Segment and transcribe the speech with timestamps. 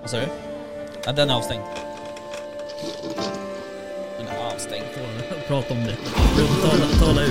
[0.00, 0.26] Vad sa du?
[1.06, 1.62] Ja, den är avstängd.
[4.18, 4.84] Den är avstängd.
[5.48, 5.96] Prata om det.
[6.62, 7.30] Tala, tala ut.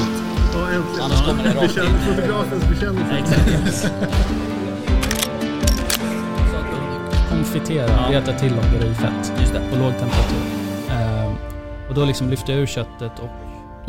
[0.53, 1.01] Ja, äntligen.
[1.01, 2.15] Annars kommer det rakt in.
[2.15, 3.15] Fotografens bekännelse.
[3.19, 3.89] Exakt.
[7.29, 8.19] Konfitera, Ja.
[8.19, 9.61] reta till och göra i fett Just det.
[9.71, 10.41] på låg temperatur.
[10.91, 11.35] Ehm,
[11.89, 13.29] och då liksom lyfter jag ur köttet och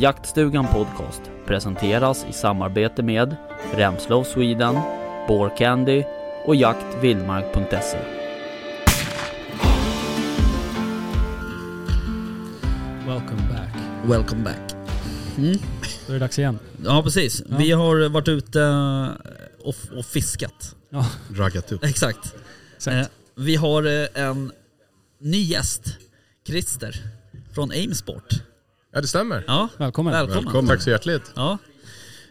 [0.02, 3.36] Jaktstugan Podcast presenteras i samarbete med
[3.74, 4.74] Remslow Sweden,
[5.58, 6.04] Candy
[6.44, 7.98] och jaktvildmark.se.
[13.06, 13.74] welcome back.
[14.04, 14.72] Welcome back.
[15.38, 15.56] Mm.
[16.06, 16.58] Då är det dags igen.
[16.84, 17.42] Ja precis.
[17.50, 17.56] Ja.
[17.58, 18.60] Vi har varit ute
[19.64, 20.76] och, och fiskat.
[20.90, 21.84] Ja, Raggat upp.
[21.84, 22.34] Exakt.
[22.76, 22.96] exakt.
[22.96, 24.52] Eh, vi har eh, en
[25.18, 25.98] ny gäst.
[26.46, 26.96] Christer.
[27.54, 28.42] Från Aimsport.
[28.92, 29.44] Ja det stämmer.
[29.46, 30.12] Ja, Välkommen.
[30.12, 30.66] välkommen.
[30.66, 31.32] Tack så hjärtligt.
[31.34, 31.58] Ja.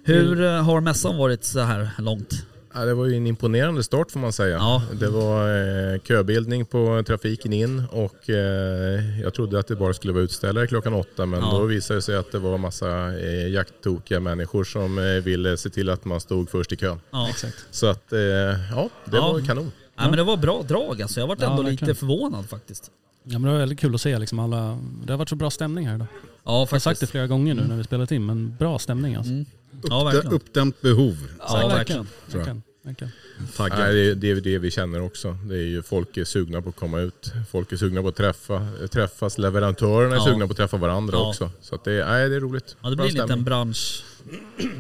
[0.04, 2.46] Hur eh, har mässan varit så här långt?
[2.74, 4.56] Ja, det var ju en imponerande start får man säga.
[4.58, 4.84] Ja.
[5.00, 5.50] Det var
[5.94, 10.68] eh, köbildning på trafiken in och eh, jag trodde att det bara skulle vara utställare
[10.68, 11.52] klockan åtta men Ja.
[11.52, 15.70] då visade det sig att det var massa eh, jakttokiga människor som eh, ville se
[15.70, 17.00] till att man stod först i kön.
[17.12, 17.30] Ja.
[17.30, 17.66] Exakt.
[17.72, 19.34] Så att eh, ja, det Ja.
[19.34, 19.72] var kanon.
[19.98, 21.20] Nej, men det var bra drag alltså.
[21.20, 21.88] Jag varit Ja, ändå verkligen.
[21.90, 22.92] lite förvånad faktiskt.
[23.24, 24.80] Ja, men det var väldigt kul att se liksom alla...
[25.06, 26.08] Det har varit så bra stämning här idag.
[26.14, 26.84] Ja Jag har faktiskt.
[26.84, 29.32] sagt det flera gånger nu när vi spelat in, men bra stämning alltså.
[29.32, 29.46] Mm.
[29.90, 30.34] Ja verkligen.
[30.34, 31.18] Uppdämt behov.
[31.40, 32.08] Ja verkligen.
[32.28, 32.62] verkligen.
[32.84, 33.12] verkligen.
[33.60, 35.38] Nej, det, det är det vi känner också.
[35.50, 37.34] Det är ju folk är sugna på att komma ut.
[37.52, 39.38] Folk är sugna på att träffa, träffas.
[39.38, 40.26] Leverantörerna är Ja.
[40.26, 41.30] sugna på att träffa varandra Ja.
[41.30, 41.52] också.
[41.62, 42.76] Så att det, nej, det är roligt.
[42.82, 43.46] Ja det Bra blir en stämning.
[43.46, 44.04] bransch...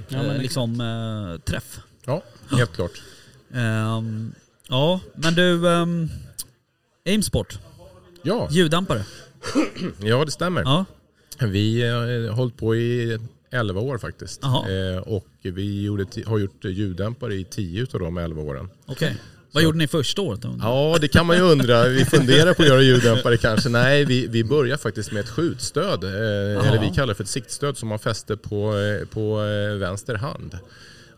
[0.09, 1.80] Ja, eh, men liksom eh, träff.
[2.05, 2.23] Ja,
[2.58, 3.02] helt klart.
[3.53, 4.33] Ehm,
[4.67, 5.67] ja men du...
[5.67, 6.09] Um,
[7.05, 7.59] Aimsport.
[8.22, 9.05] Ja, Ljuddämpare.
[10.00, 10.61] ja det stämmer.
[10.61, 10.86] Ja.
[11.39, 13.19] Vi har eh, hållit på i
[13.52, 14.44] 11 år faktiskt.
[14.44, 18.69] Eh, och vi gjorde, har gjort ljuddämpare i 10 av de 11 åren.
[18.86, 19.17] Okej.
[19.53, 20.39] Vad gjorde ni första året?
[20.61, 21.88] Ja, det kan man ju undra.
[21.88, 23.69] Vi funderar på att göra ljuddämpare kanske.
[23.69, 26.04] Nej, vi, vi börjar faktiskt med ett skjutstöd.
[26.04, 26.10] Eh,
[26.67, 30.15] eller vi kallar det för ett siktstöd som man fäste på, eh, på eh, vänster
[30.15, 30.58] hand.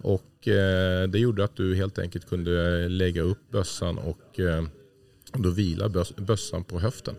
[0.01, 4.63] Och eh, det gjorde att du helt enkelt kunde lägga upp bössan och eh,
[5.37, 7.15] då vila bös- bössan på höften.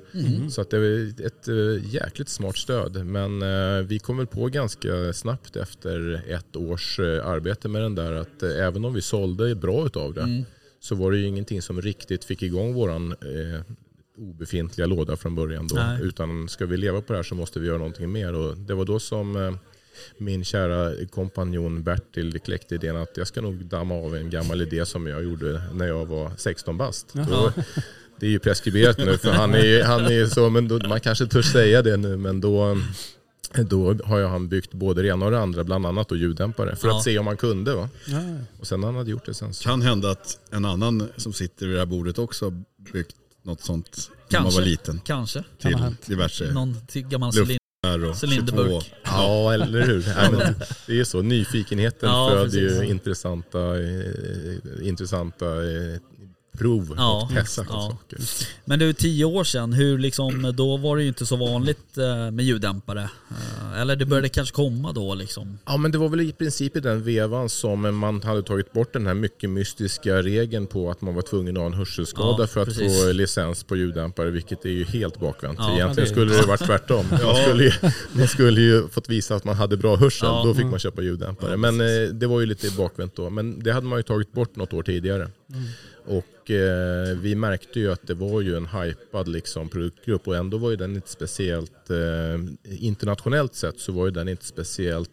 [0.50, 3.06] Så att det är ett eh, jäkligt smart stöd.
[3.06, 7.94] Men eh, vi kom väl på ganska snabbt efter ett års eh, arbete med den
[7.94, 10.20] där att även om vi sålde bra utav det
[10.80, 13.60] så var det ju ingenting som riktigt fick igång våran eh,
[14.18, 15.66] obefintliga låda från början.
[15.68, 15.76] Då.
[15.76, 15.98] Nej.
[16.02, 18.34] Utan ska vi leva på det här så måste vi göra någonting mer.
[18.34, 19.54] Och det var då som eh,
[20.18, 24.86] min kära kompanjon Bertil kläckte idén att jag ska nog damma av en gammal idé
[24.86, 27.12] som jag gjorde när jag var 16 bast.
[27.14, 27.52] Då,
[28.20, 31.26] det är ju preskriberat nu för han är, han är så, men då, man kanske
[31.26, 32.76] törs säga det nu men då
[33.56, 36.76] då har ju han byggt både det ena och det andra, bland annat då ljuddämpare.
[36.76, 36.96] För Ja.
[36.96, 37.74] att se om han kunde.
[37.74, 37.88] Va?
[38.06, 38.18] Ja,
[38.60, 39.64] Och sen när han hade gjort det sen så.
[39.64, 43.60] Kan hända att en annan som sitter vid det här bordet också har byggt något
[43.60, 44.60] sånt när man Kanske.
[44.60, 45.00] var liten.
[45.04, 45.44] Kanske.
[45.62, 45.76] Till
[46.06, 47.58] diverse Någon till gammal Luft- cylinder.
[47.82, 48.26] där och 22.
[48.26, 48.92] Cylinderburk.
[49.04, 50.04] Ja, eller hur?
[50.16, 50.54] Nej, men
[50.86, 51.22] det är ju så.
[51.22, 55.98] Nyfikenheten Ja, föder ju intressanta, eh, intressanta eh,
[56.58, 57.90] prov Ja, och testa på ja.
[57.90, 58.18] saker.
[58.64, 62.30] Men du, tio år sedan, hur liksom, då var det ju inte så vanligt eh,
[62.30, 63.08] med ljuddämpare.
[63.30, 65.58] Eh, Eller det började kanske komma då liksom.
[65.66, 68.92] Ja men det var väl i princip i den vevan som man hade tagit bort
[68.92, 72.46] den här mycket mystiska regeln på att man var tvungen att ha en hörselskada Ja,
[72.46, 73.02] för att precis.
[73.02, 75.58] få licens på ljuddämpare vilket är ju helt bakvänt.
[75.58, 77.06] Ja, Egentligen det skulle det varit tvärtom.
[77.10, 77.72] Man skulle, ju,
[78.12, 81.56] man skulle ju fått visa att man hade bra hörsel, då fick man köpa ljuddämpare.
[81.56, 83.30] Men eh, det var ju lite bakvänt då.
[83.30, 85.28] Men det hade man ju tagit bort något år tidigare.
[86.06, 90.58] Och eh, vi märkte ju att det var ju en hypad liksom, produktgrupp och ändå
[90.58, 95.10] var ju den inte speciellt, eh, internationellt sett så var ju den inte speciellt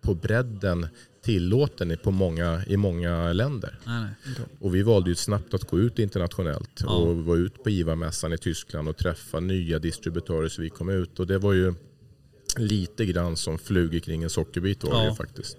[0.00, 0.86] på bredden
[1.22, 3.78] tillåten i- på många, i många länder.
[3.84, 4.34] Nej, nej.
[4.60, 6.88] Och vi valde ju snabbt att gå ut internationellt Ja.
[6.96, 11.20] och vara ut på IVA-mässan i Tyskland och träffa nya distributörer så vi kom ut.
[11.20, 11.74] Och det var ju
[12.58, 15.08] lite grann som flugor kring en sockerbit var det Ja.
[15.10, 15.56] ju faktiskt.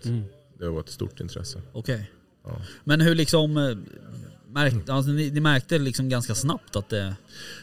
[0.59, 1.61] Det var ett stort intresse.
[1.73, 2.11] Okej.
[2.43, 2.61] Ja.
[2.83, 3.77] Men hur liksom, eh,
[4.55, 7.15] märkte, alltså, ni, ni märkte liksom ganska snabbt att det,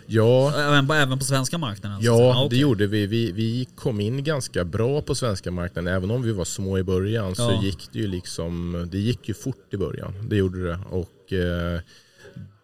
[0.07, 1.99] Ja, även på, även på svenska marknaden?
[2.03, 2.35] Ja, säga?
[2.35, 2.59] det okej.
[2.59, 3.07] gjorde vi.
[3.07, 3.33] vi.
[3.33, 5.95] Vi kom in ganska bra på svenska marknaden.
[5.95, 7.63] Även om vi var små i början så Ja.
[7.63, 10.29] gick det ju liksom, det gick ju fort i början.
[10.29, 10.79] Det gjorde det.
[10.91, 11.81] Och eh,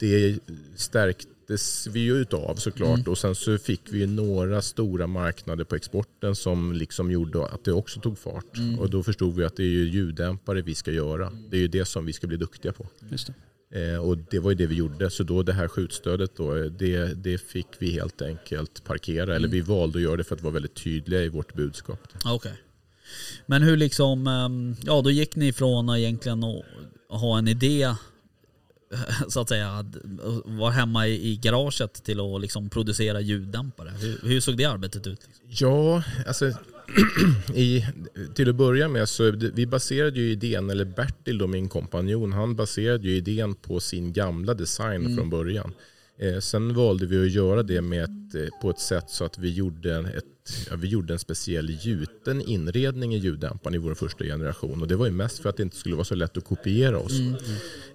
[0.01, 0.39] det
[0.77, 2.99] stärktes vi ju utav såklart.
[2.99, 3.11] Mm.
[3.11, 7.65] Och sen så fick vi ju några stora marknader på exporten som liksom gjorde att
[7.65, 8.57] det också tog fart.
[8.57, 8.79] Mm.
[8.79, 11.33] Och då förstod vi att det är ju ljuddämpare vi ska göra.
[11.51, 12.87] Det är ju det som vi ska bli duktiga på.
[13.71, 15.11] Eh, och det var ju det vi gjorde.
[15.11, 19.37] Så då det här skjutstödet då, eh, det, det fick vi helt enkelt parkera.
[19.37, 22.01] Eller vi valde att göra det för att vara väldigt tydliga i vårt budskap.
[22.25, 22.53] Ja, Okej.
[23.47, 26.65] Men hur liksom, ehm, ja då gick ni från egentligen att
[27.09, 27.95] ha en idé
[29.29, 29.87] så att säga,
[30.45, 33.91] vara hemma i, garaget till att liksom producera ljuddämpare?
[33.91, 35.21] Hur, hur såg det arbetet ut?
[35.49, 36.53] Ja, alltså
[37.55, 37.85] i,
[38.35, 42.57] till att börja med så vi baserade ju idén, eller Bertil då min kompanjon, han
[42.57, 45.17] baserade ju idén på sin gamla design Mm.
[45.17, 45.73] från början.
[46.21, 49.39] Eh, sen valde vi att göra det med ett, eh, på ett sätt så att
[49.39, 50.25] vi gjorde, en- ett,
[50.71, 54.83] ja, vi gjorde en speciell gjuten inredning i ljuddämparen i vår första generation.
[54.83, 56.99] Och det var ju mest för att det inte skulle vara så lätt att kopiera
[56.99, 57.19] oss.
[57.19, 57.35] Mm.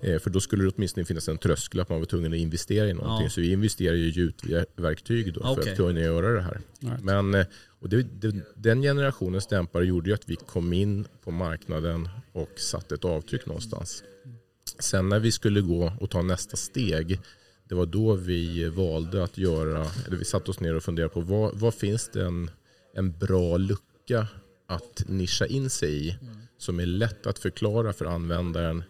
[0.01, 2.87] Eh, för då skulle det åtminstone finnas en tröskel att man var tvungen att investera
[2.89, 3.25] i någonting.
[3.25, 3.29] Ja.
[3.29, 5.71] Så vi investerade i gjutverktyg då för Okej.
[5.71, 6.61] att kunna göra det här.
[6.79, 7.03] Right.
[7.03, 7.45] Men
[7.79, 12.49] och det, det, den generationens dämpare gjorde ju att vi kom in på marknaden och
[12.59, 14.03] satte ett avtryck någonstans.
[14.79, 17.19] Sen när vi skulle gå och ta nästa steg,
[17.69, 21.21] det var då vi valde att göra, eller vi satte oss ner och funderade på
[21.21, 22.51] vad, vad finns det en,
[22.93, 24.27] en bra lucka
[24.67, 26.15] att nischa in sig i
[26.57, 28.83] som är lätt att förklara för användaren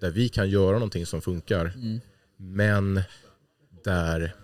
[0.00, 1.72] där vi kan göra någonting som funkar
[2.36, 3.02] men
[3.84, 4.34] där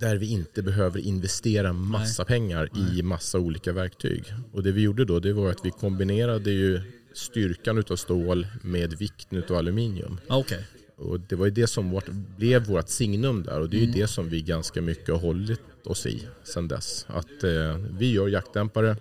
[0.00, 4.24] där vi inte behöver investera massa pengar i massa olika verktyg.
[4.52, 6.80] Och det vi gjorde då det var att vi kombinerade ju
[7.12, 10.20] styrkan utav stål med vikten utav aluminium.
[10.28, 10.66] Okej.
[10.98, 13.92] Och det var ju det som vårt, blev vårt signum där och det är ju
[13.92, 17.06] det som vi ganska mycket har hållit oss i sedan dess.
[17.08, 18.96] Att eh, vi gör jaktdämpare,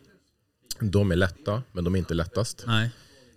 [0.80, 2.64] de är lätta men de är inte lättast.
[2.68, 2.90] Nej,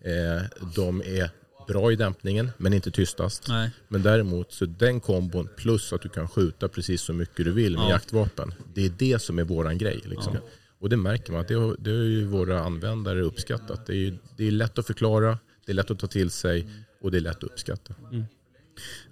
[0.05, 0.43] Eh,
[0.75, 1.31] de är
[1.69, 3.49] bra i dämpningen men inte tystast.
[3.49, 3.71] nej.
[3.89, 7.73] Men däremot så den kombon plus att du kan skjuta precis så mycket du vill
[7.77, 7.91] med Ja.
[7.91, 8.55] jaktvapen.
[8.75, 10.01] Det är det som är våran grej.
[10.05, 10.37] Liksom.
[10.79, 13.87] Och det märker man att det har, det har ju våra användare uppskattat.
[13.87, 16.69] Det är, ju- det är lätt att förklara, det är lätt att ta till sig
[17.01, 17.95] och det är lätt att uppskatta.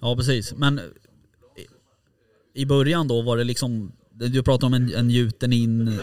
[0.01, 0.55] Ja precis.
[0.57, 0.81] Men
[2.55, 6.01] i- början då var det liksom, du pratade om en, en gjuten in,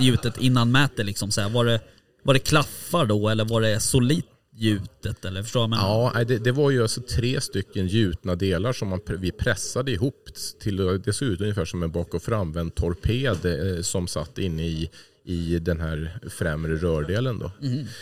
[0.00, 1.50] gjutet innanmäte liksom så här.
[1.50, 1.80] Var det,
[2.22, 4.26] var det klaffar då eller var det solitt
[4.58, 5.70] gjutet eller förstår jag?
[5.70, 9.92] Men, Ja, det, det var ju alltså tre stycken gjutna delar som man, vi pressade
[9.92, 10.28] ihop
[10.60, 13.44] till, det såg ut ungefär som en bak och framvänd torped
[13.76, 14.90] eh, som satt inne i,
[15.24, 17.50] i den här främre rördelen då.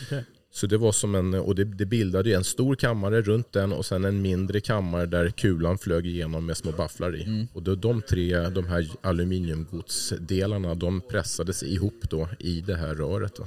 [0.07, 0.25] okej.
[0.55, 3.87] Så det var som en, och det, det bildade en stor kammare runt den och
[3.87, 7.47] sen en mindre kammare där kulan flög igenom med små bafflar i.
[7.53, 13.33] Och då, de tre, de här aluminiumgodsdelarna, de pressades ihop då i det här röret.
[13.37, 13.47] Då.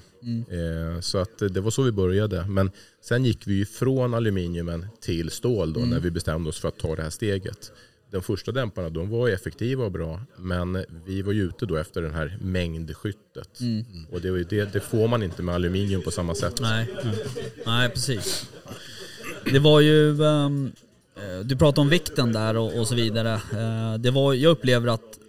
[0.56, 2.46] Eh, så att det var så vi började.
[2.46, 2.72] Men
[3.02, 6.78] sen gick vi ju från aluminiumen till stål då när vi bestämde oss för att
[6.78, 7.72] ta det här steget.
[8.12, 12.02] De första dämparna de var effektiva och bra men vi var ju ute då efter
[12.02, 13.60] den här mängdskyttet.
[14.12, 16.62] Och det, det, det får man inte med aluminium på samma sätt.
[16.62, 16.88] Nej,
[17.66, 18.50] nej precis.
[19.52, 20.50] Det var ju, eh,
[21.44, 23.34] du pratade om vikten där och, och så vidare.
[23.34, 25.20] Eh, det var, jag upplever att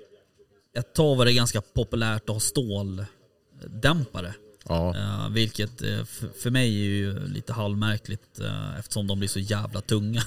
[0.75, 4.35] ett tag var det ganska populärt att ha ståldämpare.
[4.69, 4.97] Ja.
[4.97, 8.41] Eh, vilket f- för mig är ju lite halvmärkligt
[8.79, 10.23] eftersom de blir så jävla tunga.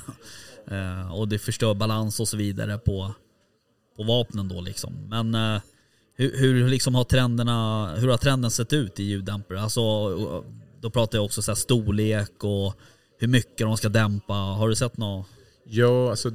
[0.68, 3.14] Eh, och det förstör balans och så vidare på,
[3.98, 5.08] på vapnen då liksom.
[5.10, 5.62] Men eh,
[6.16, 9.62] hur, hur liksom har trenderna, hur har trenden sett ut i ljuddämpare?
[9.62, 9.82] Alltså,
[10.82, 12.76] då pratar jag också så storlek och
[13.20, 14.34] hur mycket de ska dämpa.
[14.34, 15.28] Har du sett något?
[15.64, 16.32] Ja, alltså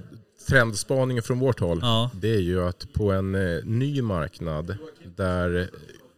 [0.49, 2.11] trendspaningen från vårt håll Ja.
[2.15, 4.77] det är ju att på en eh, ny marknad
[5.17, 5.71] där,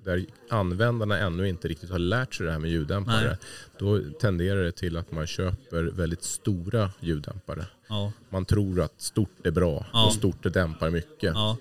[0.05, 3.37] där användarna ännu inte riktigt har lärt sig det här med ljuddämpare Nej.
[3.79, 7.67] då tenderar det till att man köper väldigt stora ljuddämpare.
[7.89, 10.07] Ja, Man tror att stort är bra Ja.
[10.07, 11.33] och stort dämpar mycket.
[11.35, 11.57] ja,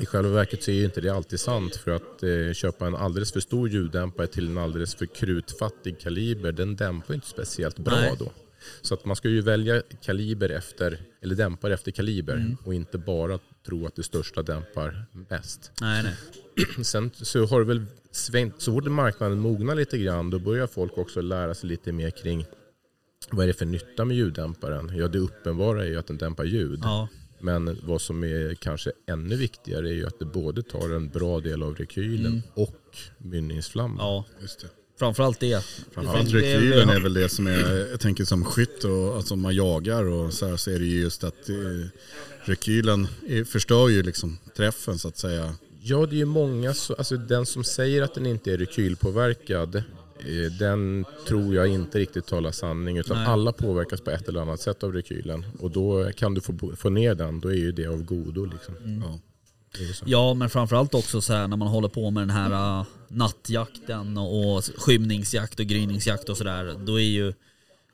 [0.00, 2.94] I själva verket så är ju inte det alltid sant för att eh, köpa en
[2.94, 7.94] alldeles för stor ljuddämpare till en alldeles för krutfattig kaliber den dämpar inte speciellt bra
[8.00, 8.14] Nej.
[8.18, 8.32] då.
[8.82, 12.56] Så att man ska ju välja kaliber efter, eller dämpare efter kaliber Mm.
[12.64, 15.72] och inte bara tro att det största dämpar bäst.
[15.80, 16.14] nej nej.
[16.84, 20.98] Sen så har det väl svängt, så fort marknaden mognar lite grann då börjar folk
[20.98, 22.46] också lära sig lite mer kring
[23.30, 24.92] vad är det för nytta med ljuddämparen?
[24.96, 26.80] Ja det uppenbara är ju att den dämpar ljud.
[26.82, 27.08] Ja,
[27.40, 31.40] Men vad som är kanske ännu viktigare är ju att det både tar en bra
[31.40, 33.98] del av rekylen och mynningsflamman.
[34.06, 34.24] ja.
[34.42, 34.68] Just det.
[34.98, 35.64] Framförallt det.
[35.92, 40.04] Framförallt rekylen är väl det som är, jag tänker som skytt och alltså man jagar
[40.04, 41.54] och så här så är det ju just att eh,
[42.44, 45.54] rekylen är, förstör ju liksom träffen så att säga.
[45.82, 49.82] Ja, det är ju många, så, alltså den som säger att den inte är rekylpåverkad,
[50.58, 52.98] den tror jag inte riktigt talar sanning.
[52.98, 53.26] Utan Nej.
[53.26, 55.46] alla påverkas på ett eller annat sätt av rekylen.
[55.60, 58.44] Och då kan du få, få ner den, då är ju det av godo.
[58.44, 58.74] Liksom.
[59.04, 59.18] Ja.
[59.78, 60.04] Ju så.
[60.08, 64.18] Ja men framförallt också så här när man håller på med den här uh, nattjakten
[64.18, 66.74] och skymningsjakt och gryningsjakt och sådär.
[66.86, 67.32] Då är ju,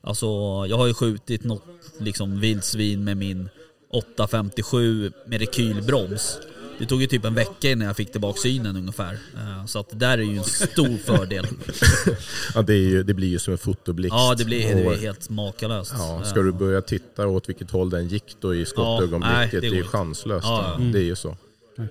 [0.01, 0.25] alltså
[0.69, 1.63] jag har ju skjutit något
[1.99, 3.49] liksom vildsvin med min
[3.89, 6.39] 857 med rekylbroms.
[6.79, 9.13] Det tog ju typ en vecka innan jag fick tillbaka synen ungefär.
[9.37, 11.47] Eh, Så att det där är ju en stor fördel.
[12.55, 14.13] Ja, det, är ju, det blir ju som en fotoblixt.
[14.17, 15.93] Ja, det blir, det blir helt makalöst.
[15.97, 19.59] Ja, ska du börja titta åt vilket håll den gick då i skottögonblicket, nej, det
[19.59, 20.45] det, är ju chanslöst.
[20.47, 20.83] Ja, ja.
[20.85, 21.37] Det är ju så.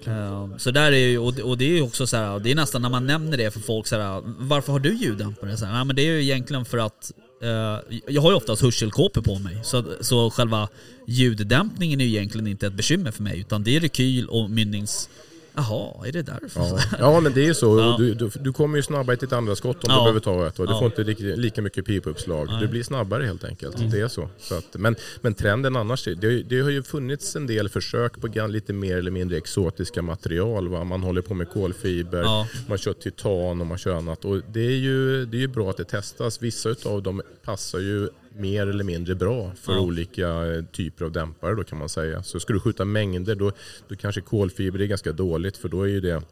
[0.06, 2.50] Eh, Så där är ju, och det- och det är ju också så här, det
[2.50, 5.56] är nästan när man nämner det för folk så här, varför har du ljuddämpare?
[5.56, 8.36] Så här, nej, men det är ju egentligen för att eh, Eh, jag har ju
[8.36, 10.68] oftast hörselkåpor på mig, så, så själva
[11.06, 15.08] ljuddämpningen är ju egentligen inte ett bekymmer för mig, utan det är rekyl och mynnings...
[15.54, 16.60] Jaha, är det därför?
[16.60, 16.78] Ja.
[16.98, 17.78] ja, men det är ju så.
[17.78, 17.94] Ja.
[17.98, 19.94] Du, du, du kommer ju snabbare till ett andra skott om Ja.
[19.94, 20.56] du behöver ta ett.
[20.56, 20.78] Du Ja.
[20.78, 22.48] får inte lika, lika mycket pipuppslag.
[22.60, 23.90] Du blir snabbare helt enkelt.
[23.90, 24.28] Det är så.
[24.38, 28.46] så att, men, men trenden annars, det, det har ju funnits en del försök på
[28.48, 30.68] lite mer eller mindre exotiska material.
[30.68, 30.84] Va?
[30.84, 32.24] Man håller på med kolfiber,
[32.68, 34.24] man kör titan och man kör annat.
[34.24, 36.42] Och det är ju, det är ju bra att det testas.
[36.42, 39.80] Vissa av dem passar ju mer eller mindre bra för Ja.
[39.80, 42.22] olika eh, typer av dämpare då kan man säga.
[42.22, 43.52] Så ska du skjuta mängder då,
[43.88, 46.22] då kanske kolfiber är ganska dåligt för då är ju det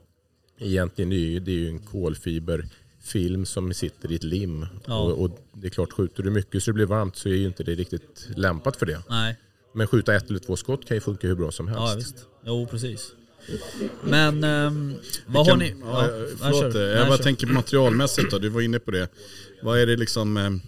[0.59, 4.67] egentligen det är ju, det är ju en kolfiberfilm som sitter i ett lim.
[4.87, 4.99] Ja.
[5.01, 7.47] Och, och det är klart, skjuter du mycket så det blir varmt så är ju
[7.47, 9.03] inte det riktigt lämpat för det.
[9.09, 9.37] Nej,
[9.75, 11.83] Men skjuta ett eller två skott kan ju funka hur bra som helst.
[11.89, 12.27] ja visst.
[12.47, 13.13] Jo, precis.
[14.05, 14.95] Men, ehm,
[15.27, 15.75] vad har ni...
[15.83, 19.09] Ja, ja, förlåt, jag bara tänker på materialmässigt då, du var inne på det.
[19.63, 20.61] Vad är det liksom...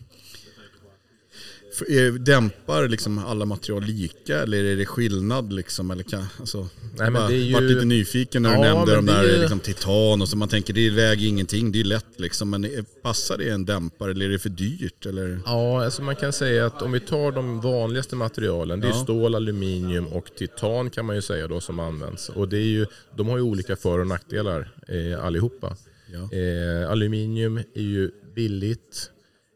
[2.21, 5.91] Dämpar liksom alla material lika eller är det skillnad liksom?
[5.91, 8.95] Eller kan, alltså, men jag bara det är ju- lite nyfiken när du Ja, nämnde
[8.95, 10.37] de där ju- liksom, titan och så.
[10.37, 12.51] Man tänker det väger ingenting, det är lätt liksom.
[12.51, 12.67] Men
[13.03, 15.07] passar det en dämpare eller är det för dyrt?
[15.07, 15.41] Eller?
[15.47, 19.03] Ja, alltså man kan säga att om vi tar de vanligaste materialen, det är Ja.
[19.05, 22.29] stål, aluminium och titan kan man ju säga då som används.
[22.29, 22.87] Och det är ju,
[23.17, 25.77] de har ju olika för och nackdelar eh, allihopa.
[26.13, 26.39] Ja.
[26.39, 29.11] Eh, aluminium är ju billigt,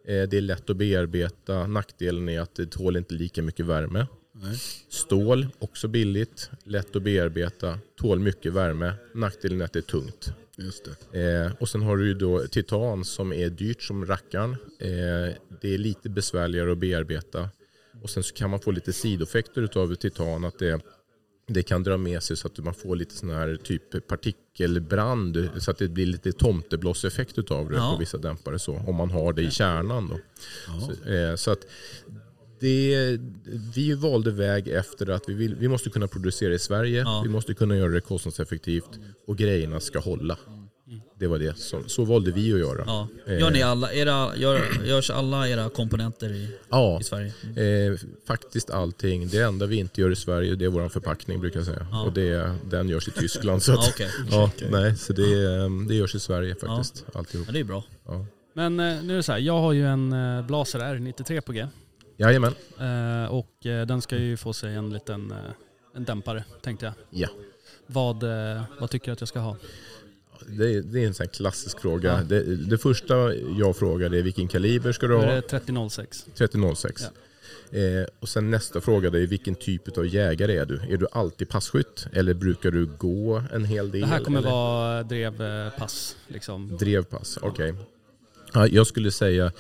[0.07, 1.67] det är lätt att bearbeta.
[1.67, 4.07] Nackdelen är att det tål inte lika mycket värme.
[4.33, 4.57] Nej.
[4.89, 8.95] Stål, också billigt, lätt att bearbeta, tål mycket värme.
[9.15, 10.33] Nackdelen är att det är tungt.
[10.59, 10.89] Just.
[11.13, 14.51] Eh, och sen har du ju då titan som är dyrt som rackaren.
[14.79, 17.49] Eh, det är lite besvärligare att bearbeta.
[18.03, 20.45] Och sen så kan man få lite sidoeffekter utav titan.
[20.45, 20.81] Att det,
[21.49, 25.49] det kan dra med sig så att man får lite sån här typ partikelbrand.
[25.59, 27.93] Så att det blir lite tomteblosseffekt utav det Ja.
[27.93, 28.59] på vissa dämpare.
[28.59, 30.09] Så, om man har det i kärnan.
[30.09, 30.19] Då.
[30.81, 31.67] Så, eh, så att
[32.61, 33.19] det,
[33.75, 37.21] vi valde väg efter att vi, vill, vi måste kunna producera i Sverige, Ja.
[37.25, 38.91] vi måste kunna göra det kostnadseffektivt
[39.27, 40.39] och grejerna ska hålla.
[41.19, 41.59] Det var det.
[41.59, 42.83] Så, så valde vi att göra.
[42.87, 43.09] Ja.
[43.27, 47.33] Eh, Gör ni alla, era, gör, görs alla era komponenter i, Ja, i Sverige?
[47.91, 49.29] eh, faktiskt allting.
[49.29, 51.87] Det enda vi inte gör i Sverige det är vår förpackning brukar jag säga.
[51.91, 52.03] Ja.
[52.05, 53.63] Och det, den görs i Tyskland.
[53.63, 54.11] Så, att, Ja, okej.
[54.31, 57.05] ja, nej, så det, eh, det görs i Sverige faktiskt.
[57.15, 57.47] Alltihop.
[57.47, 57.85] Ja, det är bra.
[58.07, 58.27] Ja.
[58.55, 61.53] Men eh, nu är det så här, jag har ju en eh, Blaser R93 på
[61.53, 61.67] G.
[62.17, 62.55] Jajamän.
[62.81, 65.37] Eh, och eh, den ska ju få sig en liten eh,
[65.97, 66.95] en dämpare, tänkte jag.
[67.11, 67.29] Ja.
[67.87, 69.57] Vad, eh, vad tycker du att jag ska ha?
[70.49, 72.09] Det, är- det är en sån klassisk fråga.
[72.19, 72.23] Ja.
[72.25, 75.23] Det, det första jag frågar är vilken kaliber ska du ha?
[75.25, 76.27] är det 3006.
[76.35, 77.03] 3006.
[77.71, 77.81] Eh,
[78.21, 80.81] och sen nästa fråga är vilken typ av jägare är du?
[80.89, 84.01] Är du alltid passkytt eller brukar du gå en hel del?
[84.01, 84.51] Det här kommer eller?
[84.51, 86.17] vara drevpass.
[86.29, 86.77] Liksom.
[86.81, 87.75] Drevpass, okej.
[88.53, 89.53] Ja, jag skulle säga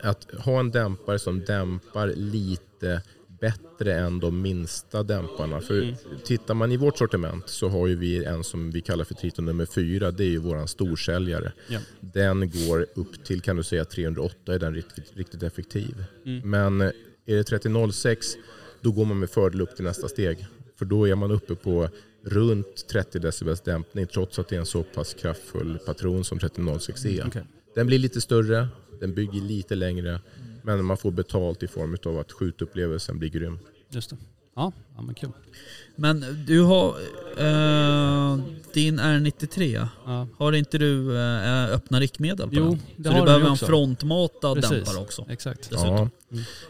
[0.00, 3.02] att ha en dämpare som dämpar lite
[3.40, 5.60] bättre än de minsta dämparna.
[5.60, 5.94] För Mm.
[6.24, 9.44] tittar man i vårt sortiment så har ju vi en som vi kallar för Triton
[9.44, 10.10] nummer 4.
[10.10, 11.52] Det är ju våran storsäljare.
[11.68, 11.80] Ja.
[12.00, 16.04] Den går upp till, kan du säga 308 är den riktigt, riktigt effektiv.
[16.26, 16.50] Mm.
[16.50, 16.80] Men
[17.26, 18.26] är det 3006
[18.80, 20.46] då går man med fördel upp till nästa steg.
[20.78, 21.88] För då är man uppe på
[22.24, 27.04] runt 30 decibels dämpning trots att det är en så pass kraftfull patron som 3006
[27.04, 27.26] är.
[27.26, 27.42] Okej.
[27.74, 28.68] Den blir lite större,
[29.00, 30.20] den bygger lite längre
[30.66, 33.58] men man får betalt i form av att skjutupplevelsen blir grym.
[33.90, 34.16] Just det.
[34.56, 35.30] Ja, ja men kul.
[35.96, 36.88] Men du har
[37.38, 38.38] eh,
[38.74, 39.86] din R93.
[40.06, 40.26] Ja.
[40.38, 42.80] Har inte du eh, öppna riktmedel på Jo, den?
[42.96, 44.70] det Så har du behöver en frontmatad Precis.
[44.70, 45.26] dämpare också.
[45.28, 45.70] Exakt.
[45.70, 46.10] Dessutom.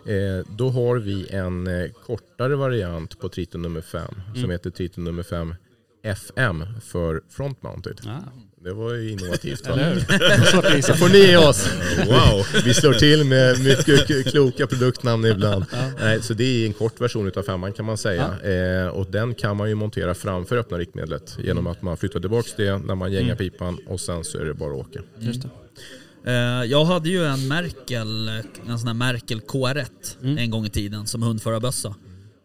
[0.04, 0.12] Ja.
[0.12, 4.50] Eh, då har vi en eh, kortare variant på Triton nummer 5 som Mm.
[4.50, 5.54] heter Triton nummer 5
[6.02, 8.00] FM för front mounted.
[8.04, 8.18] Ja.
[8.66, 9.66] Det var ju innovativt.
[9.68, 9.73] va?
[9.75, 10.92] Eller hur?
[10.96, 11.68] Får ni ge oss.
[12.06, 15.64] Wow, vi slår till med mycket kloka produktnamn ibland.
[16.00, 18.35] Nej, så det är en kort version av femman kan man säga.
[18.44, 22.49] Eh, och den kan man ju montera framför öppna riktmedlet genom att man flyttar tillbaka
[22.56, 25.00] det när man gängar pipan och sen så är det bara att åka.
[25.18, 25.49] Just det.
[26.32, 28.28] Eh, Jag hade ju en Merkel,
[28.68, 29.87] en sån här Merkel KR1
[30.23, 30.38] Mm.
[30.38, 31.94] en gång i tiden som hundförarbössa.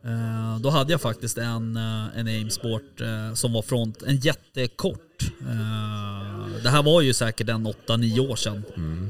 [0.06, 4.98] Eh, Då hade jag faktiskt en, eh, en Aimsport eh, som var front, en jättekort.
[6.64, 8.64] Det här var ju säkert en 8-9 år sedan.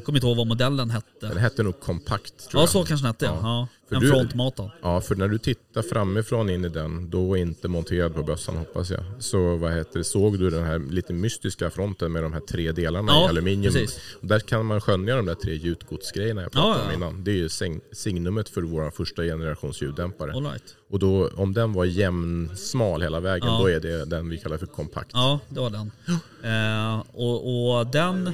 [0.05, 1.27] Kommer inte ihåg vad modellen hette.
[1.27, 2.69] Den hette nog kompakt tror Ja jag.
[2.69, 3.39] så kanske den hette ja.
[3.43, 3.67] Ja.
[3.99, 4.69] För En du-.
[4.81, 8.89] Ja, för när du tittar framifrån in i den, då inte monterad på bössan hoppas
[8.91, 9.03] jag.
[9.19, 12.71] Så vad heter det, såg du den här lite mystiska fronten med de här tre
[12.71, 13.73] delarna Ja, i aluminium?
[13.73, 13.99] precis.
[14.21, 17.23] Där kan man skönja de där tre gjutgodsgrejerna jag pratade Ja, om innan.
[17.23, 20.31] Det är ju sign- signumet för våra första generations ljuddämpare.
[20.33, 20.75] All right.
[20.89, 23.59] Och då, om den var jämnsmal hela vägen, Ja.
[23.61, 25.09] då är det den vi kallar för kompakt.
[25.13, 25.91] Ja, det var den.
[26.43, 28.31] Eh, och, och den...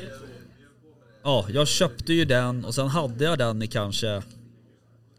[1.24, 4.24] Ja, jag köpte ju den och sen hade jag den i kanske,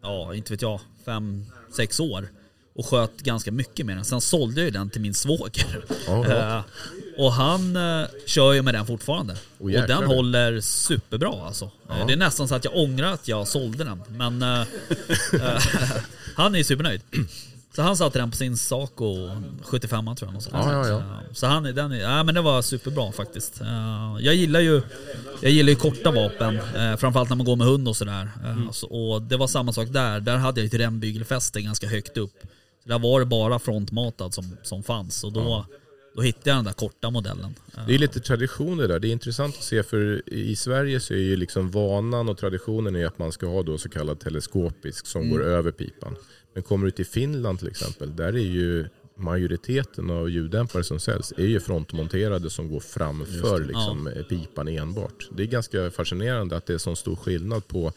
[0.03, 2.29] ja inte vet jag, fem, sex år.
[2.75, 4.05] Och sköt ganska mycket med den.
[4.05, 5.85] Sen sålde jag ju den till min svåger.
[6.09, 6.61] Eh,
[7.19, 9.37] och han eh, kör ju med den fortfarande.
[9.59, 11.71] Oh, och den håller superbra alltså.
[11.91, 14.03] Eh, Det är nästan så att jag ångrar att jag sålde den.
[14.09, 14.61] Men eh,
[15.33, 15.63] eh,
[16.37, 17.01] han är ju supernöjd.
[17.79, 19.31] Så han satte den på sin sak och
[19.63, 20.33] 75 tror jag.
[20.33, 20.49] något.
[20.53, 21.03] Ja, ja, ja.
[21.29, 23.61] Så, så han, den ja, men det var superbra faktiskt.
[23.61, 24.83] Eh, Jag gillar ju,
[25.43, 28.31] jag gillar ju korta vapen, eh, framförallt när man går med hund och sådär.
[28.45, 28.69] Eh, Mm.
[28.91, 32.33] Och det var samma sak där, där hade jag ett rembygelfäste ganska högt upp.
[32.83, 35.67] Så där var det bara frontmatad som, som fanns och då,
[36.17, 37.55] då hittade jag den där korta modellen.
[37.77, 38.99] Eh, Det är lite traditioner där.
[38.99, 42.97] Det är intressant att se för i Sverige så är ju liksom vanan och traditionen
[42.97, 46.17] är att man ska ha då så kallad teleskopisk som går över pipan.
[46.59, 48.87] Men kommer du till Finland till exempel, där är ju
[49.17, 55.29] majoriteten av ljuddämpare som säljs är ju frontmonterade som går framför liksom, pipan enbart.
[55.37, 57.93] Det är ganska fascinerande att det är så stor skillnad på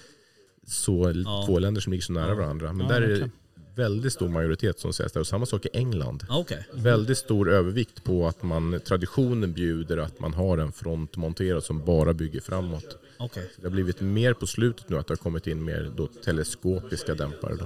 [0.68, 1.44] så Ja.
[1.48, 2.74] två länder som ligger så nära varandra.
[2.74, 3.30] Men Ja, där är det
[3.76, 5.20] väldigt stor majoritet som säljs där.
[5.22, 6.66] Och samma sak i England Ja, Okej.
[6.74, 11.86] väldigt stor övervikt på att man, traditionen bjuder att man har en front monterad som
[11.86, 12.98] bara bygger framåt.
[13.24, 13.52] Okej.
[13.58, 17.16] Det har blivit mer på slutet nu att det har kommit in mer då teleskopiska
[17.16, 17.56] dämpare.
[17.56, 17.66] Då.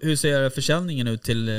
[0.00, 1.54] Hur ser försäljningen ut till eh,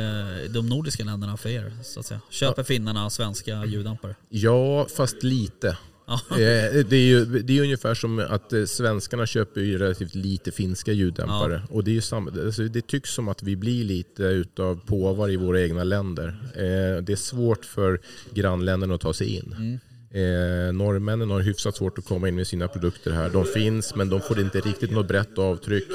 [0.49, 1.73] de nordiska länderna för er?
[1.83, 2.21] Så att säga?
[2.29, 4.15] Köper finnarna svenska ljuddämpare?
[4.29, 5.77] Ja, fast lite.
[6.07, 6.19] Ja.
[6.31, 10.51] Eh, Det är ju det är ungefär som att eh, svenskarna köper ju relativt lite
[10.51, 11.61] finska ljuddämpare.
[11.69, 15.29] Och det, är ju samma, alltså det tycks som att vi blir lite utav påvar
[15.29, 16.37] i våra egna länder.
[17.01, 17.99] Det är svårt för
[18.33, 19.79] grannländerna att ta sig in.
[20.11, 23.29] Eh, norrmännen har hyfsat svårt att komma in med sina produkter här.
[23.29, 25.87] De finns men de får inte riktigt något brett avtryck.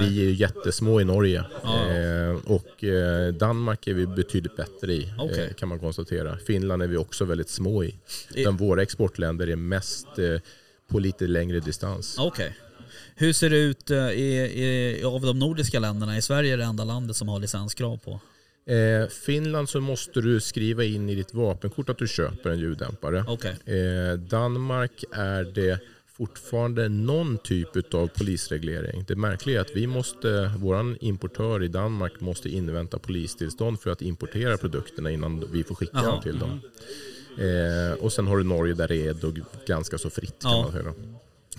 [0.00, 1.44] Vi är ju jättesmå i Norge.
[1.64, 6.36] Eh, och eh, Danmark är vi betydligt bättre i eh, kan man konstatera.
[6.46, 7.94] Finland är vi också väldigt små i.
[8.34, 10.40] Utan våra exportländer är mest eh,
[10.88, 12.16] på lite längre distans.
[12.18, 12.56] Okej.
[13.14, 14.34] Hur ser det ut eh, i,
[15.00, 16.16] i, av de nordiska länderna?
[16.16, 18.20] Är Sverige det enda landet som har licenskrav på?
[18.66, 23.24] Eh, Finland så måste du skriva in i ditt vapenkort att du köper en ljuddämpare.
[23.28, 23.56] Okej.
[23.64, 25.80] Eh, Danmark är det
[26.16, 29.04] fortfarande någon typ av polisreglering.
[29.08, 34.02] Det märkliga är att vi måste, våran importör i Danmark måste invänta polistillstånd för att
[34.02, 36.06] importera produkterna innan vi får skicka Jaha.
[36.10, 36.60] dem till dem.
[37.38, 39.16] Eh, och sen har du Norge där det är
[39.66, 40.62] ganska så fritt kan Ja.
[40.62, 40.94] man säga.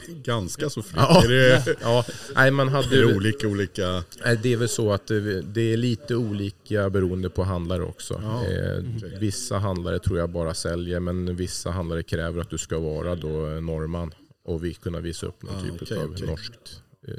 [0.08, 0.96] Ganska så fritt.
[0.98, 1.24] Ja.
[1.24, 4.04] Är det, Ja, nej, man är hade det olika olika...
[4.26, 8.20] Nej, Det är väl så att det det är lite olika beroende på handlare också.
[8.24, 8.84] Ja, Eh,
[9.20, 13.30] Vissa handlare tror jag bara säljer men vissa handlare kräver att du ska vara då
[13.62, 14.12] norrman
[14.46, 16.28] och vi kunna visa upp någon Ah, typ okej, av okej.
[16.28, 17.13] norskt eh,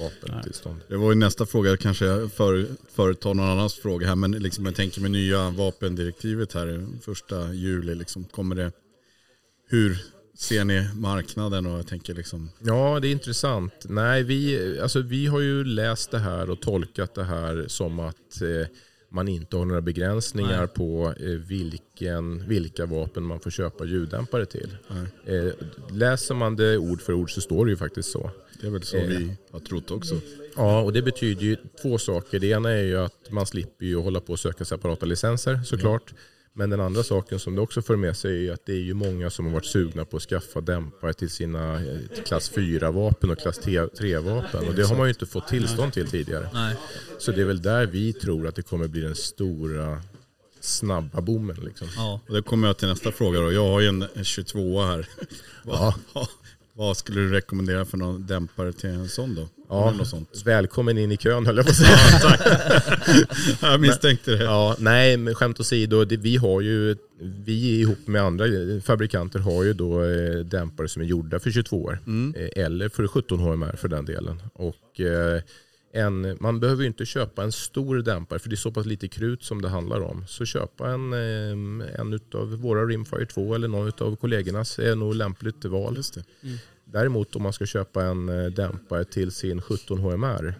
[0.00, 0.80] vapentillstånd.
[0.88, 4.66] Det var ju nästa fråga, kanske jag för, företar någon annans fråga här, men liksom
[4.66, 8.72] jag tänker med nya vapendirektivet här första juli, liksom, kommer det,
[9.68, 9.98] hur
[10.38, 13.72] ser ni marknaden och jag tänker liksom, Ja, det är intressant.
[13.84, 18.40] Nej, vi, alltså, vi har ju läst det här och tolkat det här som att
[18.42, 18.66] eh,
[19.10, 20.68] man inte har några begränsningar Nej.
[20.68, 24.76] på eh, vilken, vilka vapen man får köpa ljuddämpare till.
[25.26, 25.52] Eh,
[25.90, 28.30] läser man det ord för ord så står det ju faktiskt så.
[28.60, 29.06] det är väl så Eh.
[29.06, 30.20] vi har trott också.
[30.56, 32.38] Ja, och det betyder ju två saker.
[32.38, 36.14] Det ena är ju att man slipper ju hålla på och söka separata licenser såklart.
[36.58, 38.94] Men den andra saken som det också för med sig är att det är ju
[38.94, 43.38] många som har varit sugna på att skaffa dämpare till sina eh, klass 4-vapen och
[43.38, 44.68] klass 3-vapen.
[44.68, 46.50] Och det har man ju inte fått tillstånd till tidigare.
[46.52, 46.76] Nej.
[47.18, 50.02] Så det är väl där vi tror att det kommer bli den stora
[50.60, 51.56] snabba boomen.
[51.56, 51.88] Liksom.
[51.96, 52.20] Ja.
[52.28, 53.52] Och då kommer jag till nästa fråga då.
[53.52, 55.08] Jag har ju en, en 22 här.
[55.64, 55.94] Ja.
[56.78, 59.48] vad, skulle du rekommendera för någon dämpare till en sån då?
[59.68, 60.42] Ja, Eller något sånt.
[60.44, 61.98] välkommen in i kön höll jag på att säga.
[63.72, 64.44] Jag misstänkte det.
[64.44, 68.44] Ja, nej, men skämt åsido, det, vi har ju, vi ihop med andra
[68.84, 71.98] fabrikanter har ju då eh, dämpare som är gjorda för 22 år.
[72.36, 74.42] Eh, eller för 17 HMR för den delen.
[74.52, 75.42] Och eh,
[75.92, 79.08] en, man behöver ju inte köpa en stor dämpare för det är så pass lite
[79.08, 80.24] krut som det handlar om.
[80.26, 85.64] Så köpa en, en av våra Rimfire 2 eller någon av kollegornas är nog lämpligt
[85.64, 85.94] val.
[86.14, 86.24] Det.
[86.84, 90.54] Däremot om man ska köpa en eh, dämpare till sin 17 HMR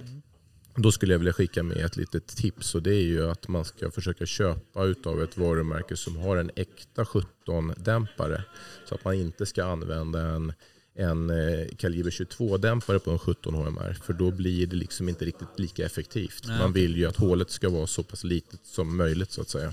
[0.82, 3.64] då skulle jag vilja skicka med ett litet tips och det är ju att man
[3.64, 8.42] ska försöka köpa utav ett varumärke som har en äkta 17-dämpare.
[8.88, 10.52] Så att man inte ska använda en,
[10.98, 13.98] en eh, kaliber 22-dämpare på en 17 HMR.
[14.04, 16.44] För då blir det liksom inte riktigt lika effektivt.
[16.46, 19.48] Nej, Man vill ju att hålet ska vara så pass litet som möjligt så att
[19.48, 19.72] säga.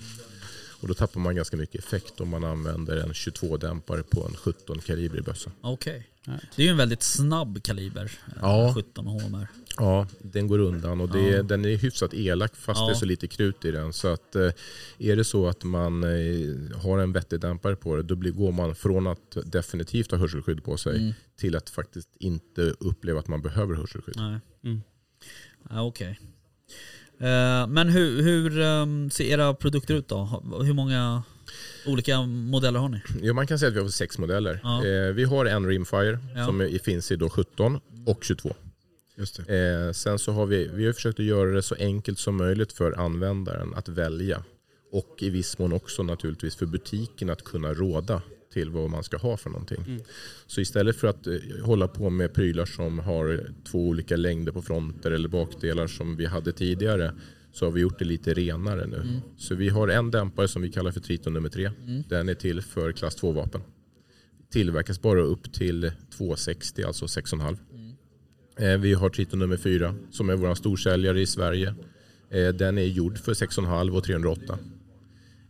[0.81, 4.79] Och då tappar man ganska mycket effekt om man använder en 22-dämpare på en 17
[4.79, 5.51] kaliber i bössa.
[5.61, 6.09] Okej.
[6.23, 6.39] Nej.
[6.55, 8.11] Det är ju en väldigt snabb kaliber.
[8.41, 8.71] Ja.
[8.75, 9.47] 17 HMR.
[9.77, 11.43] Ja, den går undan och det, Ja.
[11.43, 12.85] den är hyfsat elak fast Ja.
[12.87, 13.93] det är så lite krut i den.
[13.93, 14.49] Så att eh,
[14.97, 18.51] är det så att man eh, har en vettig dämpare på det då blir, går
[18.51, 21.13] man från att definitivt ha hörselskydd på sig Mm.
[21.37, 24.15] till att faktiskt inte uppleva att man behöver hörselskydd.
[24.17, 24.39] Nej.
[24.63, 24.81] Mm.
[25.69, 26.19] Ja, Okej.
[27.19, 30.43] Eh, Men hur, hur ehm, ser era produkter ut då?
[30.63, 31.23] Hur många
[31.85, 33.01] olika modeller har ni?
[33.21, 34.59] Ja, man kan säga att vi har sex modeller.
[34.63, 34.81] Ja.
[35.15, 38.53] Vi har en Rimfire som finns i då 17 och 22.
[39.15, 39.85] Just det.
[39.87, 42.73] Eh, sen så har vi, vi har försökt att göra det så enkelt som möjligt
[42.73, 44.43] för användaren att välja.
[44.91, 48.21] Och i viss mån också naturligtvis för butiken att kunna råda
[48.53, 49.83] till vad man ska ha för någonting.
[49.87, 50.01] Mm.
[50.47, 54.61] Så istället för att eh, hålla på med prylar som har två olika längder på
[54.61, 57.13] fronter eller bakdelar som vi hade tidigare
[57.55, 58.95] så har vi gjort det lite renare nu.
[58.95, 59.21] Mm.
[59.37, 61.65] Så vi har en dämpare som vi kallar för Triton nummer 3.
[61.65, 62.03] Mm.
[62.09, 63.61] Den är till för klass 2-vapen.
[64.49, 67.57] Tillverkas bara upp till 260, alltså 6,5.
[68.59, 71.75] Eh, Vi har Triton nummer 4 som är vår storsäljare i Sverige.
[72.29, 74.59] Eh, Den är gjord för 6,5 och 308.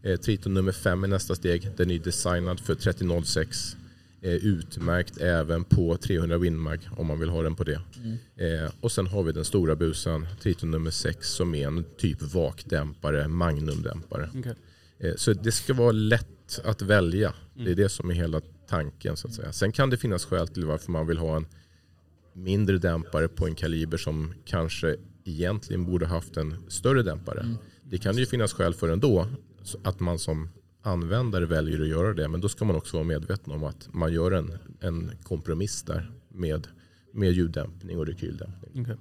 [0.03, 1.69] Eh, Triton nummer 5 är nästa steg.
[1.77, 3.75] Den är designad för 3006.
[4.21, 7.81] Eh, Utmärkt även på 300 Winmag om man vill ha den på det.
[7.97, 8.63] Mm.
[8.65, 12.21] Eh, Och sen har vi den stora busan, Triton nummer 6 som är en typ
[12.21, 14.29] vakdämpare, magnumdämpare.
[14.99, 17.33] Eh, Så det ska vara lätt att välja.
[17.53, 17.75] Det är Mm.
[17.77, 19.17] det som är hela tanken.
[19.17, 19.51] så att säga.
[19.51, 21.45] Sen kan det finnas skäl till varför man vill ha en
[22.36, 27.39] mindre dämpare på en kaliber som kanske egentligen borde haft en större dämpare.
[27.39, 27.58] Mm.
[27.84, 29.28] Det kan ju finnas skäl för ändå
[29.84, 30.50] att man som
[30.82, 32.28] användare väljer att göra det.
[32.28, 36.12] Men då ska man också vara medveten om att man gör en, en kompromiss där
[36.30, 36.67] med,
[37.13, 38.82] med ljuddämpning och rekyldämpning.
[38.82, 38.98] Okej.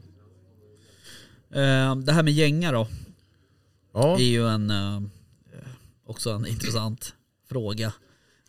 [1.51, 2.88] Eh, Det här med gänga då,
[3.92, 5.03] Ja, är ju en, eh,
[6.07, 7.14] också en intressant
[7.49, 7.92] fråga.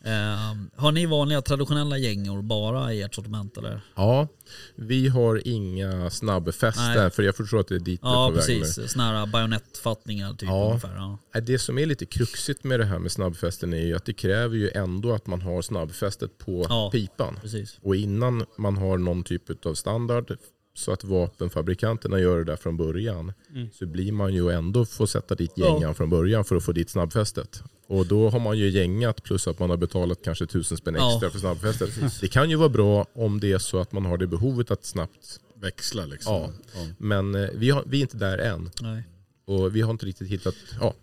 [0.06, 3.82] Eh, Har ni vanliga traditionella gängor bara i ert sortiment eller?
[3.96, 4.28] ja,
[4.76, 7.10] vi har inga snabbfästen Nej.
[7.10, 8.60] för jag förstår att det är dit du är Ja på väg nu.
[8.62, 10.68] precis, såna här bajonettfattningar typ Ja.
[10.68, 10.96] ungefär.
[11.34, 11.40] Ja.
[11.42, 14.56] Det som är lite kruxigt med det här med snabbfästen är ju att det kräver
[14.56, 16.90] ju ändå att man har snabbfästet på Ja.
[16.92, 17.40] pipan.
[17.42, 17.80] Precis.
[17.82, 20.38] Och innan man har någon typ av standard
[20.78, 23.68] så att vapenfabrikanterna gör det där från början Mm.
[23.74, 26.90] så blir man ju ändå få sätta dit gängan från början för att få dit
[26.90, 27.64] snabbfästet.
[27.88, 31.14] Och då har man ju gängat plus att man har betalat kanske tusen spänn Ja.
[31.14, 32.22] extra för snabbfästet.
[32.22, 34.86] Det kan ju vara bra om det är så att man har det behovet att
[34.86, 36.34] snabbt, Växla liksom.
[36.34, 36.80] Ja.
[36.98, 38.70] men eh, vi, har, vi är inte där än.
[38.82, 39.04] Nej.
[39.46, 40.94] Och vi har inte riktigt hittat, ja,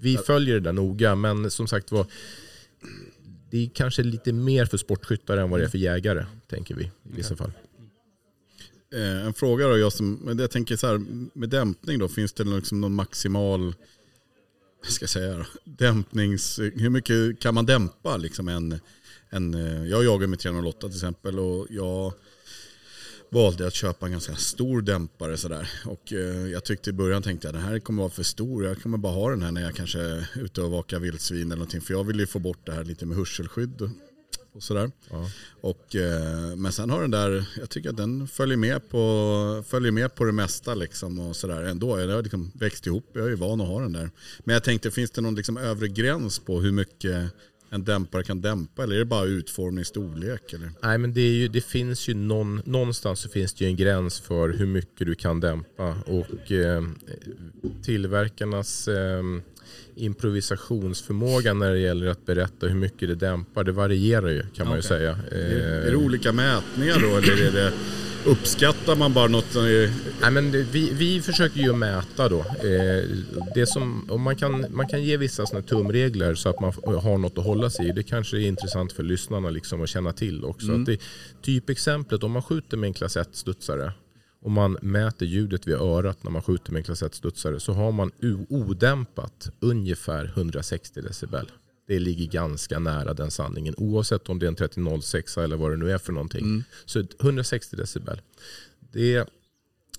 [0.00, 2.06] vi följer det där noga men som sagt var
[3.50, 6.84] det är kanske lite mer för sportskyttar än vad det är för jägare, tänker vi
[6.84, 7.52] i vissa fall.
[8.92, 11.00] Eh, en fråga då, jag, som, men jag tänker så här,
[11.32, 13.74] med dämpning då, finns det liksom någon maximal,
[14.82, 18.80] vad ska jag säga då, dämpnings, hur mycket kan man dämpa liksom en,
[19.30, 22.12] en eh, jag jagar med 308 till exempel och jag
[23.30, 25.70] valde att köpa en ganska stor dämpare sådär.
[25.84, 28.64] Och eh, jag tyckte i början tänkte jag den här kommer vara för stor.
[28.64, 31.56] Jag kommer bara ha den här när jag kanske är ute och vakar vildsvin eller
[31.56, 31.80] någonting.
[31.80, 33.90] För jag vill ju få bort det här lite med hörselskydd
[34.52, 34.90] och, sådär.
[35.10, 35.30] Ja.
[35.60, 39.92] Och, eh, men sen har den där, jag tycker att den följer med på, följer
[39.92, 42.00] med på det mesta liksom och sådär ändå.
[42.00, 44.10] Jag har liksom växt ihop, jag är ju van att ha den där.
[44.44, 47.32] Men jag tänkte, finns det någon liksom övre gräns på hur mycket
[47.72, 48.82] en dämpare kan dämpa?
[48.82, 50.52] Eller är det bara utformning, storlek?
[50.52, 50.70] Eller?
[50.82, 54.20] Nej men det, ju, det finns ju någon, någonstans så finns det ju en gräns
[54.20, 56.82] för hur mycket du kan dämpa och eh,
[57.82, 59.22] tillverkarnas eh,
[59.94, 64.76] improvisationsförmåga när det gäller att berätta hur mycket det dämpar, det varierar ju kan man
[64.76, 64.88] ju Okej.
[64.88, 65.18] säga.
[65.30, 67.16] Är, är det Eh, olika mätningar då?
[67.16, 67.72] Eller är det,
[68.26, 72.38] uppskattar man bara något är, Nej, men vi, vi försöker ju mäta då.
[72.38, 73.04] Eh,
[73.54, 77.18] det som, och man, kan, man kan ge vissa såna tumregler så att man har
[77.18, 77.92] något att hålla sig i.
[77.92, 80.66] Det kanske är intressant för lyssnarna liksom att känna till också.
[80.66, 80.80] Mm.
[80.80, 81.00] Att det,
[81.42, 83.92] typexemplet, om man skjuter med en klass 1-studsare
[84.42, 87.92] och man mäter ljudet vid örat när man skjuter med en klass 1-studsare så har
[87.92, 88.10] man
[88.48, 91.50] odämpat ungefär 160 decibel.
[91.86, 95.76] Det ligger ganska nära den sanningen oavsett om det är en 3006 eller vad det
[95.76, 96.44] nu är för någonting.
[96.44, 96.64] Mm.
[96.84, 98.20] Så 160 decibel.
[98.92, 99.28] Det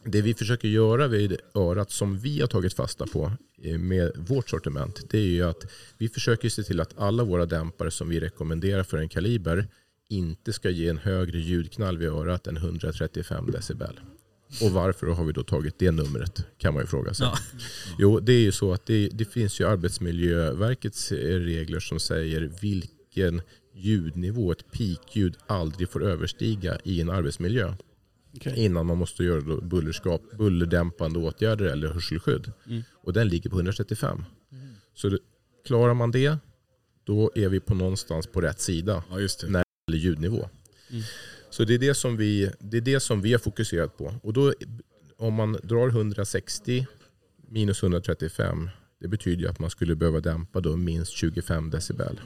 [0.06, 4.50] det vi försöker göra vid örat som vi har tagit fasta på eh, med vårt
[4.50, 8.20] sortiment det är ju att vi försöker se till att alla våra dämpare som vi
[8.20, 9.68] rekommenderar för en kaliber
[10.10, 14.00] inte ska ge en högre ljudknall vid örat än 135 decibel.
[14.62, 17.26] Och varför har vi då tagit det numret kan man ju fråga sig.
[17.26, 17.38] Ja.
[18.00, 22.52] Jo, det är ju så att det, det finns ju Arbetsmiljöverkets eh, regler som säger
[22.62, 23.42] vilken
[23.74, 27.74] ljudnivå, ett peakljud aldrig får överstiga i en arbetsmiljö.
[28.36, 28.54] Okej.
[28.66, 32.52] Innan man måste göra bullerskap, bullerdämpande åtgärder eller hörselskydd.
[32.68, 32.84] Mm.
[32.94, 34.24] Och den ligger på 135.
[34.96, 35.20] Så det,
[35.66, 36.38] klarar man det,
[37.04, 39.48] då är vi på någonstans på rätt sida Ja, just det.
[39.48, 39.64] Nej.
[39.88, 40.50] eller ljudnivå.
[40.90, 41.04] Mm.
[41.54, 44.14] Så det är det, som vi, det är det som vi har fokuserat på.
[44.24, 44.54] Och då,
[45.18, 46.88] om man drar 160
[47.50, 48.70] minus 135,
[49.02, 52.20] det betyder att man skulle behöva dämpa då minst 25 decibel.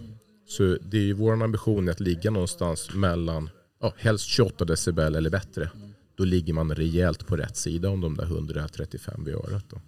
[0.47, 3.49] Så det är ju vår ambition att ligga någonstans mellan,
[3.81, 5.69] ja, helst 28 decibel eller bättre.
[6.15, 9.65] Då ligger man rejält på rätt sida om de där 135 vid örat.
[9.69, 9.81] Då.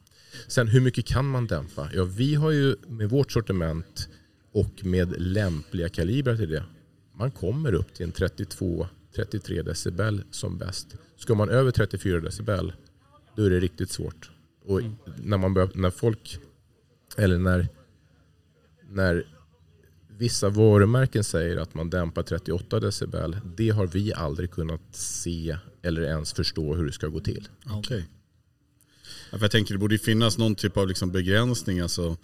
[0.47, 1.89] Sen hur mycket kan man dämpa?
[1.93, 4.09] Ja, vi har ju med vårt sortiment
[4.51, 6.63] och med lämpliga kalibrar till det.
[7.13, 8.87] Man kommer upp till en 32.
[9.15, 10.95] 32-33 decibel som bäst.
[11.17, 12.73] Ska man över 34 decibel
[13.35, 14.31] då är det riktigt svårt.
[14.65, 14.81] Och
[15.23, 16.39] när, man börjar, när folk,
[17.17, 17.67] eller när,
[18.89, 19.27] när
[20.07, 26.01] vissa varumärken säger att man dämpar 38 decibel, det har vi aldrig kunnat se eller
[26.01, 27.47] ens förstå hur det ska gå till.
[27.65, 31.79] Ja, för jag tänker det borde finnas någon typ av liksom begränsning.
[31.79, 32.17] Alltså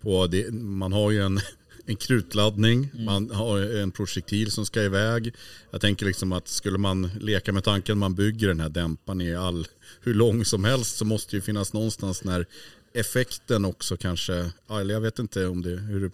[0.00, 0.52] på det.
[0.54, 1.40] Man har ju en,
[1.86, 5.34] en krutladdning, man har en projektil som ska iväg.
[5.70, 9.36] Jag tänker liksom att skulle man leka med tanken man bygger den här dämparen i
[9.36, 9.66] all,
[10.00, 12.46] hur lång som helst så måste det ju finnas någonstans när
[12.94, 16.10] effekten också kanske, eller jag vet inte om det, hur det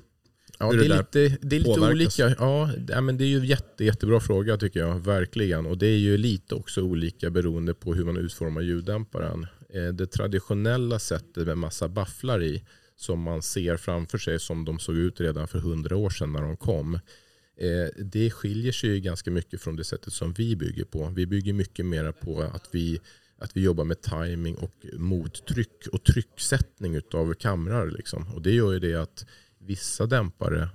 [0.62, 2.34] Ja, det, är lite, det är lite olika.
[2.38, 5.66] Ja, men det är ju en jätte, jättebra fråga tycker jag, verkligen.
[5.66, 9.46] Och det är ju lite också olika beroende på hur man utformar ljuddämparen.
[9.74, 12.62] Eh, Det traditionella sättet med massa bafflar i,
[13.00, 16.42] som man ser framför sig som de såg ut redan för hundra år sedan när
[16.42, 16.94] de kom.
[17.56, 21.12] eh, Det skiljer sig ganska mycket från det sättet som vi bygger på.
[21.16, 23.00] Vi bygger mycket mer på att vi
[23.38, 27.90] att vi jobbar med timing och mottryck och trycksättning av kamrar.
[27.90, 28.28] Liksom.
[28.34, 29.26] Och det gör ju det att
[29.58, 30.68] vissa dämpare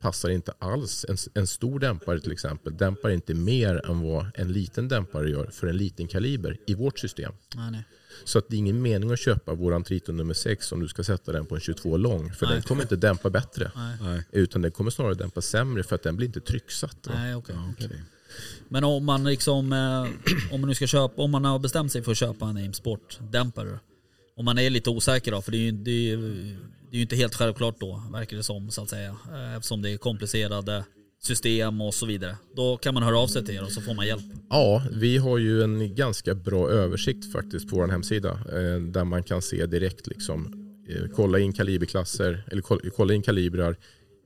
[0.00, 1.06] passar inte alls.
[1.08, 5.46] En, en stor dämpare till exempel dämpar inte mer än vad en liten dämpare gör
[5.46, 7.32] för en liten kaliber i vårt system.
[7.56, 7.84] Nej, nej.
[8.24, 11.04] Så att det är ingen mening att köpa våran Triton nummer 6 om du ska
[11.04, 12.32] sätta den på en 22 lång.
[12.32, 12.54] För Nej.
[12.54, 13.70] den kommer inte dämpa bättre.
[14.00, 14.22] Nej.
[14.32, 17.08] Utan den kommer snarare dämpa sämre för att den blir inte trycksatt.
[17.14, 17.56] nej okej.
[17.72, 18.02] Okej.
[18.68, 22.02] Men om man liksom, eh, om man nu ska köpa, om man har bestämt sig
[22.02, 23.78] för att köpa en Aim Sport-dämpare.
[24.36, 26.56] Om man är lite osäker då, för det är ju, det är, ju-
[26.90, 29.16] det är ju inte helt självklart då, verkar det som så att säga.
[29.32, 30.84] Eh, Eftersom det är komplicerade
[31.24, 32.36] system och så vidare.
[32.56, 34.22] Då kan man höra av sig till er och så får man hjälp.
[34.50, 38.30] Ja, vi har ju en ganska bra översikt faktiskt på vår hemsida.
[38.30, 40.54] Eh, där man kan se direkt liksom,
[40.88, 43.76] eh, kolla in kaliberklasser, eller kolla, in kalibrar.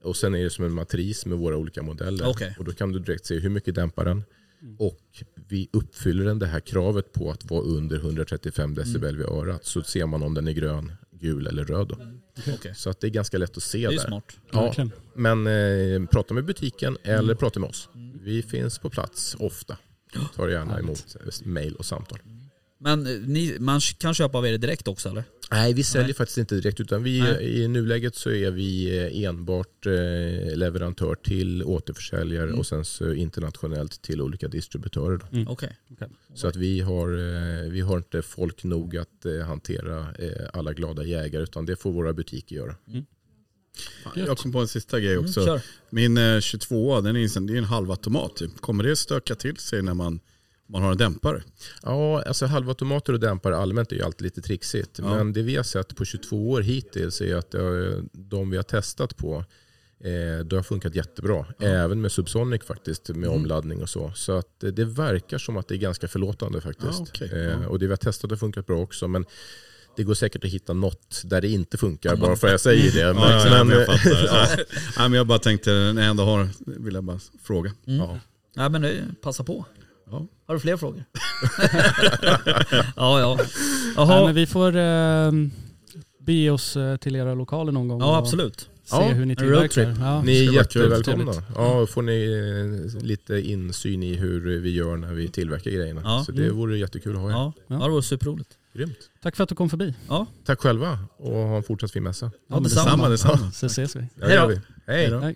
[0.02, 2.28] Och sen är det som en matris med våra olika modeller.
[2.28, 2.56] Okej.
[2.58, 4.24] Och då kan du direkt se hur mycket dämpar den.
[4.78, 5.00] Och
[5.48, 9.64] vi uppfyller den det här kravet på att vara under 135 decibel vid örat.
[9.64, 11.88] Så ser man om den är grön, gul eller röd.
[11.88, 11.98] Då.
[12.54, 12.74] Okej.
[12.74, 14.06] Så att det är ganska lätt att se Det är där.
[14.06, 14.36] smart.
[14.52, 14.74] Ja,
[15.14, 17.88] men eh, prata med butiken eller prata med oss.
[18.22, 19.76] Vi finns på plats ofta.
[20.36, 22.18] Tar gärna emot eh, mail och samtal.
[22.78, 25.24] Men eh, ni, man kan köpa av er direkt också eller?
[25.50, 26.14] Nej, vi säljer Nej.
[26.14, 27.62] faktiskt inte direkt utan vi, Nej.
[27.62, 34.02] i nuläget så är vi eh, enbart eh, leverantör till återförsäljare och sen så internationellt
[34.02, 35.16] till olika distributörer.
[35.18, 35.26] Då.
[35.36, 35.48] Mm.
[35.48, 35.76] Okej.
[36.34, 37.08] Så att vi har,
[37.70, 40.06] vi har inte folk nog att hantera
[40.52, 42.74] alla glada jägare utan det får våra butiker göra.
[44.14, 45.60] Jag kom på en sista grej Mm, också.
[45.90, 48.36] Min eh, 22 den är, en- det är en halvautomat.
[48.36, 48.60] Typ.
[48.60, 50.20] Kommer det stöka till sig när man,
[50.66, 51.42] man har en dämpare?
[51.82, 54.98] Ja, alltså halvautomater och dämpare allmänt är ju alltid lite trixigt.
[54.98, 55.16] Ja.
[55.16, 57.62] Men det vi har sett på 22 år hittills är att eh,
[58.12, 59.44] de vi har testat på
[60.00, 61.46] eh, det har funkat jättebra.
[61.58, 64.12] Även med Subsonic faktiskt, med omladdning och så.
[64.14, 66.98] Så att eh, det verkar som att det är ganska förlåtande faktiskt.
[66.98, 67.30] Ja, okej.
[67.32, 67.68] Eh, Ja.
[67.68, 69.08] Och det vi har testat har funkat bra också.
[69.08, 69.24] Men
[69.96, 72.92] det går säkert att hitta något där det inte funkar, bara för att jag säger
[72.92, 73.14] det.
[73.20, 74.64] Men, Ja, ja, men jag fattar.
[74.96, 75.08] Ja.
[75.08, 77.72] Men jag bara tänkte, när jag ändå har, vill jag bara fråga.
[77.86, 78.00] Mm.
[78.00, 78.20] ja.
[78.54, 79.64] Nej men passa på.
[80.10, 80.26] Ja.
[80.46, 81.04] Har du fler frågor?
[82.96, 83.38] ja, ja.
[84.06, 85.32] Nej, men vi får eh,
[86.18, 88.60] bege oss till era lokaler någon gång Ja absolut.
[88.60, 89.96] se Ja, hur ni tillverkar.
[90.00, 90.22] Ja.
[90.22, 91.32] Ni är jättevälkomna.
[91.54, 92.32] Ja, får ni
[92.96, 96.00] eh, lite insyn i hur vi gör när vi tillverkar grejerna.
[96.04, 96.22] Ja.
[96.26, 97.32] Så det vore jättekul att ha er.
[97.32, 98.50] Ja, ja det var superroligt.
[98.74, 98.98] Grymt.
[99.22, 99.94] Tack för att du kom förbi.
[100.08, 102.30] Ja, Tack själva och ha en fortsatt fin mässa.
[102.48, 103.08] ja men detsamma.
[103.08, 103.50] detsamma.
[103.50, 104.46] Så ses Hej då.
[104.46, 104.54] vi.
[104.54, 104.62] Hej.
[104.86, 105.32] Hej då.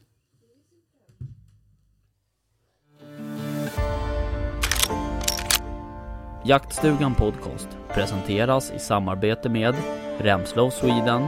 [6.45, 9.75] Jaktstugan Podcast presenteras i samarbete med
[10.19, 11.27] Remslow Sweden,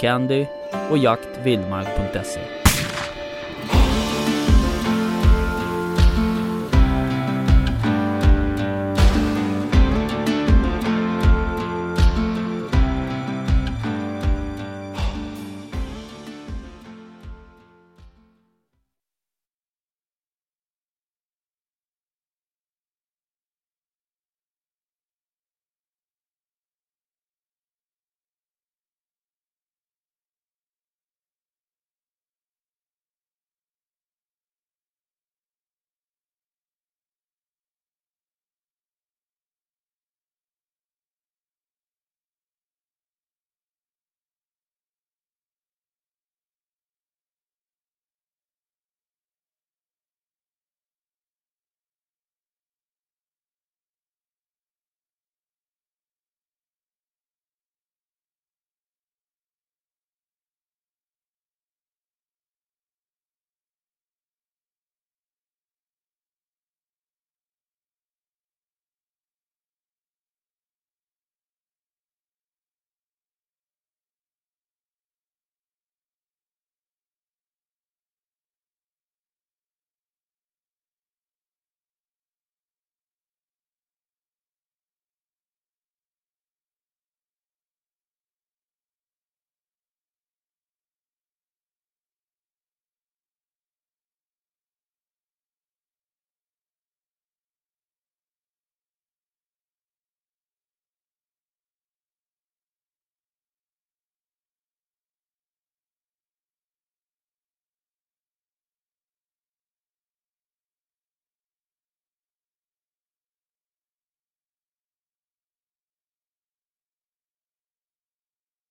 [0.00, 0.46] Candy
[0.90, 2.65] och jaktvildmark.se.